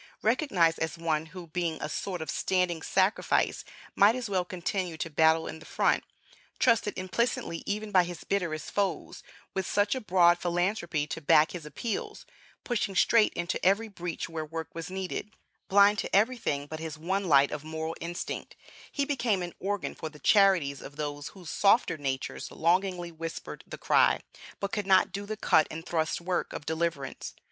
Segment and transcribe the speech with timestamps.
[0.23, 3.63] Recognized as one, who, being a sort of standing sacrifice,
[3.95, 6.03] might as well continue to battle in the front;
[6.57, 9.21] trusted implicitly even by his bitterest foes;
[9.53, 12.25] with such a broad philanthropy to back his appeals;
[12.63, 15.35] pushing straight into every breach where work was needed;
[15.67, 18.55] blind to everything but his one light of moral instinct;
[18.91, 23.77] he became an organ for the charities of those whose softer natures longingly whispered the
[23.77, 24.19] cry,
[24.59, 27.35] but could not do the cut and thrust work, of deliverance.